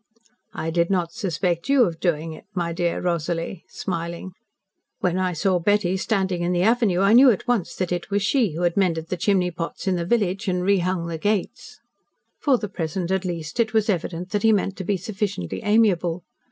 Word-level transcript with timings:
"I 0.55 0.71
did 0.71 0.89
not 0.89 1.11
suspect 1.13 1.69
you 1.69 1.83
of 1.83 1.99
doing 1.99 2.33
it, 2.33 2.45
my 2.55 2.73
dear 2.73 2.99
Rosalie," 2.99 3.65
smiling. 3.69 4.31
"When 4.99 5.19
I 5.19 5.33
saw 5.33 5.59
Betty 5.59 5.95
standing 5.95 6.41
in 6.41 6.53
the 6.53 6.63
avenue, 6.63 7.01
I 7.01 7.13
knew 7.13 7.29
at 7.29 7.47
once 7.47 7.75
that 7.75 7.91
it 7.91 8.09
was 8.09 8.23
she 8.23 8.53
who 8.55 8.63
had 8.63 8.75
mended 8.75 9.09
the 9.09 9.15
chimney 9.17 9.51
pots 9.51 9.85
in 9.87 9.97
the 9.97 10.03
village 10.07 10.47
and 10.47 10.63
rehung 10.63 11.07
the 11.07 11.19
gates." 11.19 11.81
For 12.39 12.57
the 12.57 12.67
present, 12.67 13.11
at 13.11 13.25
least, 13.25 13.59
it 13.59 13.75
was 13.75 13.91
evident 13.91 14.31
that 14.31 14.41
he 14.41 14.51
meant 14.51 14.75
to 14.77 14.83
be 14.83 14.97
sufficiently 14.97 15.61
amiable. 15.63 16.23